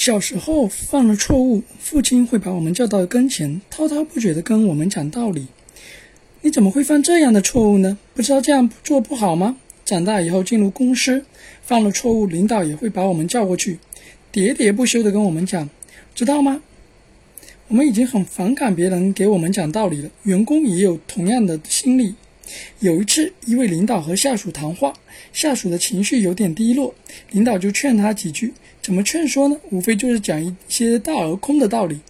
[0.00, 5.48] 小时候犯了错误，父亲会把我们叫到跟前，滔滔不绝地跟我们讲道理。
[6.40, 7.98] 你怎么会犯这样的错误呢？
[8.14, 9.58] 不知道这样做不好吗？
[9.84, 11.26] 长大以后进入公司，
[11.60, 13.78] 犯了错误，领导也会把我们叫过去，
[14.32, 15.68] 喋喋不休地跟我们讲，
[16.14, 16.62] 知道吗？
[17.68, 22.14] 我们已经很反感别人给我们讲道理了，员工也有同样的心理。
[22.78, 24.94] 有一次，一位领导和下属谈话，
[25.34, 26.94] 下属的情绪有点低落，
[27.32, 28.54] 领导就劝他几句。
[28.90, 29.56] 怎么劝说呢？
[29.70, 32.00] 无非就是讲一些大而空的道理。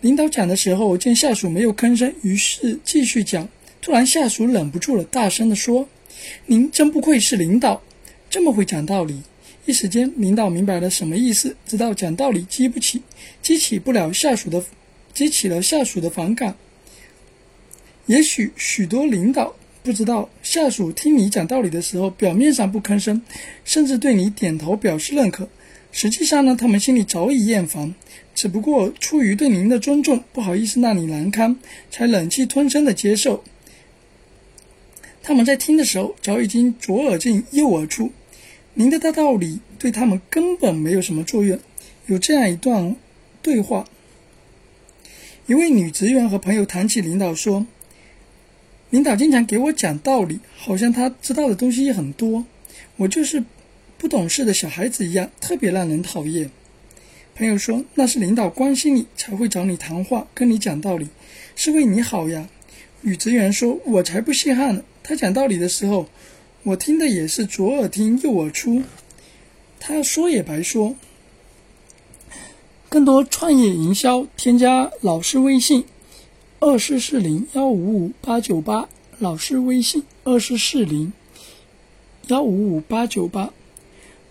[0.00, 3.46] 领导讲的时候，见下属没有吭声，于是继续讲。
[3.82, 5.86] 突然，下属忍不住了，大声地说
[6.48, 7.82] ：“您真不愧是领导，
[8.30, 9.20] 这么会讲道理。”
[9.66, 13.02] 一时间，领导明白了什么意思，知道讲道理激不起，
[13.42, 14.64] 激起不了下属的，
[15.12, 16.56] 激起了下属的反感。
[18.06, 19.54] 也许许多领导
[19.84, 23.20] 不知道，下属听你讲道理的时候，表面上不吭声，
[23.64, 25.48] 甚至对你点头表示认可，
[25.90, 27.92] 实际上呢，他们心里早已厌烦，
[28.32, 31.56] 只不过出于对您的尊重，不好意思让你难堪，
[31.90, 33.42] 才忍气吞声的接受。
[35.20, 38.12] 他们在听的时候，早已经左耳进右耳出，
[38.74, 41.58] 您的大道理对他们根本没有什么作用。
[42.06, 42.94] 有这样一段
[43.42, 43.88] 对话：
[45.46, 47.66] 一位女职员和朋友谈起领导说。
[48.92, 52.44] 领导经常给我讲道理，好像他知道的东西很多，
[52.96, 53.42] 我就是
[53.96, 56.50] 不懂事的小孩子一样，特别让人讨厌。
[57.34, 61.08] 朋友说：“那是领导关心你，才会找你谈话，跟你讲道理，
[61.56, 62.50] 是为你好呀。”
[63.00, 66.10] 女职员说：“我才不稀罕呢，他讲道理的时候，
[66.62, 68.82] 我听的也是左耳听右耳出，
[69.80, 70.96] 他说也白说。”
[72.90, 75.86] 更多创业营销，添加老师微信。
[76.64, 81.12] 二四四零幺五五八九八，老师微信二四四零
[82.28, 83.52] 幺五五八九八。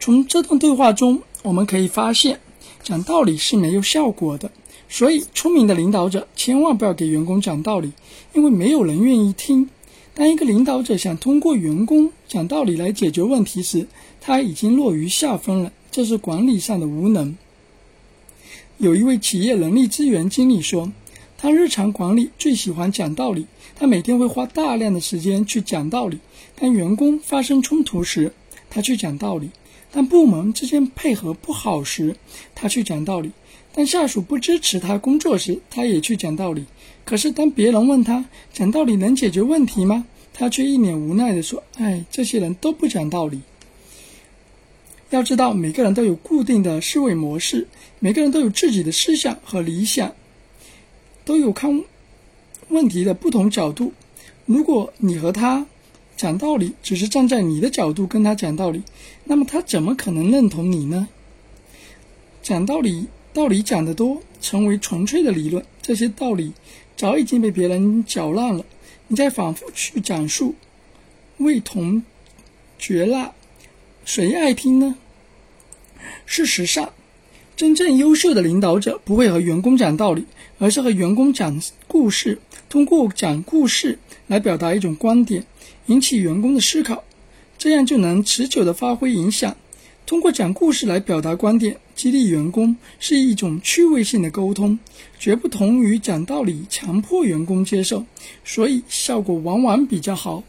[0.00, 2.40] 从这段对话中，我们可以发现，
[2.82, 4.50] 讲道理是没有效果的。
[4.88, 7.92] 所以，聪明的领导者千万不要给员工讲道理，
[8.32, 9.68] 因为没有人愿意听。
[10.14, 13.86] 当一个领导者想通过员工讲道理来解决问题时，
[14.22, 15.70] 他已经落于下风了。
[15.90, 17.36] 这是管理上的无能。
[18.78, 20.90] 有一位企业人力资源经理说。
[21.44, 23.44] 他日常管理最喜欢讲道理，
[23.76, 26.18] 他每天会花大量的时间去讲道理。
[26.56, 28.32] 当员工发生冲突时，
[28.70, 29.48] 他去讲道理；
[29.92, 32.16] 当部门之间配合不好时，
[32.54, 33.28] 他去讲道理；
[33.74, 36.64] 当下属不支持他工作时，他也去讲道理。
[37.04, 38.24] 可是当别人问他
[38.54, 40.06] 讲道理能解决问题吗？
[40.32, 43.42] 他却一脸无奈地说：“哎，这些人都不讲道理。”
[45.12, 47.68] 要知道，每个人都有固定的思维模式，
[47.98, 50.10] 每个人都有自己的思想和理想。
[51.24, 51.82] 都有看
[52.68, 53.92] 问题的不同角度。
[54.46, 55.66] 如果你和他
[56.16, 58.82] 讲道理，只是站在你的角度跟他讲道理，
[59.24, 61.08] 那么他怎么可能认同你呢？
[62.42, 66.52] 讲道理，道理讲得多，成为纯粹的理论，这些道理
[66.96, 68.64] 早已经被别人搅烂了。
[69.08, 70.54] 你再反复去讲述，
[71.38, 72.02] 味同
[72.78, 73.32] 嚼蜡，
[74.04, 74.96] 谁爱听呢？
[76.26, 76.92] 事实上，
[77.56, 80.24] 真正优秀的领导者不会和员工讲道理。
[80.58, 82.38] 而是和员工讲故事，
[82.68, 83.98] 通过讲故事
[84.28, 85.44] 来表达一种观点，
[85.86, 87.02] 引起员工的思考，
[87.58, 89.56] 这样就能持久的发挥影响。
[90.06, 94.78] 通过讲故事来表达观点，激励员工是一种趣味性的沟通，
[95.18, 98.06] 绝不同于讲道理强迫员工接受，
[98.44, 100.44] 所以效果往往比较好。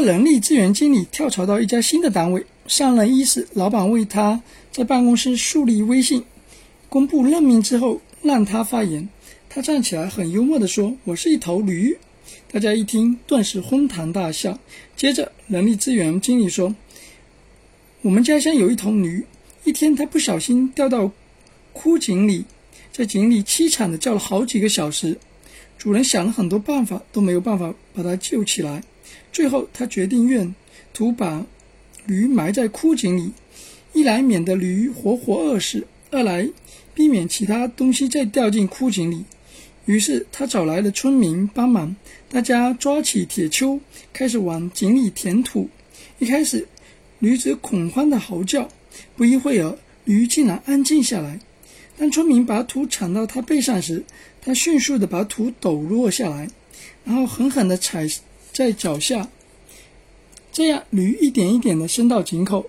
[0.00, 2.44] 人力资源经理跳槽到一家新的单位。
[2.66, 6.24] 上任伊始，老板为他在办公室树立威信，
[6.88, 9.08] 公布任命之后，让他发言。
[9.48, 11.96] 他站起来，很幽默地说：“我是一头驴。”
[12.52, 14.58] 大家一听，顿时哄堂大笑。
[14.96, 16.74] 接着，人力资源经理说
[18.02, 19.24] ：“我们家乡有一头驴，
[19.64, 21.10] 一天它不小心掉到
[21.72, 22.44] 枯井里，
[22.92, 25.18] 在井里凄惨地叫了好几个小时，
[25.78, 28.82] 主人想了很多办法，都没有办法把它救起来。
[29.32, 30.54] 最后，他决定愿
[30.92, 31.46] 图把。”
[32.06, 33.32] 驴埋在枯井里，
[33.92, 36.48] 一来免得驴活活饿死，二来
[36.94, 39.24] 避免其他东西再掉进枯井里。
[39.84, 41.94] 于是他找来了村民帮忙，
[42.30, 43.80] 大家抓起铁锹，
[44.14, 45.68] 开始往井里填土。
[46.18, 46.66] 一开始，
[47.18, 48.70] 驴子恐慌的嚎叫，
[49.14, 49.76] 不一会儿，
[50.06, 51.40] 驴竟然安静下来。
[51.98, 54.02] 当村民把土铲到他背上时，
[54.40, 56.48] 他迅速地把土抖落下来，
[57.04, 58.08] 然后狠狠地踩
[58.58, 59.28] 在脚下。
[60.50, 62.66] 这样，驴一点一点的伸到井口。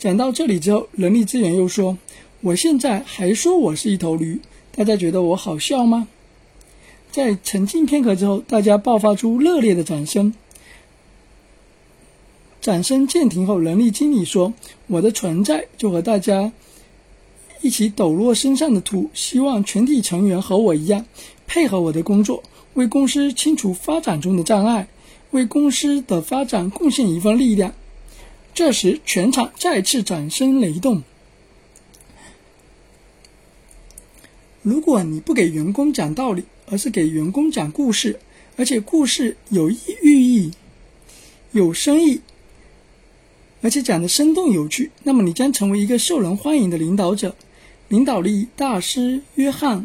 [0.00, 1.96] 讲到这里之后，人力资源又说
[2.42, 4.40] ：“我现在还说我是一头驴，
[4.74, 6.08] 大家觉得我好笑吗？”
[7.12, 10.34] 在沉静片刻之后，大家爆发出热烈的掌声。
[12.60, 14.52] 掌声渐停后，人力经理说
[14.88, 16.50] ：“我的存在就和大家
[17.60, 21.06] 一起抖落身上的土，希望全体成员和我一样，
[21.46, 22.42] 配合我的工作，
[22.74, 24.88] 为公司清除发展中的障碍，
[25.30, 27.74] 为公司的发展贡献一份力量。”
[28.54, 31.02] 这时，全场再次掌声雷动。
[34.62, 38.20] 如果你不给员工讲道理，而是给员工讲故事，
[38.56, 40.52] 而且故事有意寓意、
[41.50, 42.20] 有深意，
[43.60, 47.34] 而且讲的生动有趣，那么你将成为一个受人欢迎的领导者。
[47.88, 49.80] 领导力大师约翰·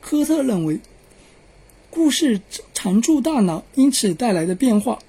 [0.00, 0.80] 科特认为，
[2.06, 2.40] 故事
[2.72, 5.00] 常驻大脑，因此带来的变化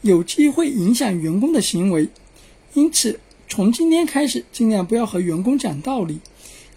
[0.00, 2.08] 有机会影响员工的行为。
[2.74, 6.18] 因此，从今天开始，尽量不要和员工讲道理。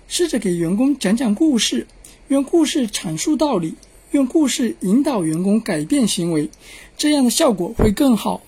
[0.08, 1.88] 试着给员工讲讲故事，
[2.28, 3.74] 用故事阐述道理，
[4.12, 6.52] 用故事引导员工改变行为，
[6.96, 8.44] 这样的效果会更好。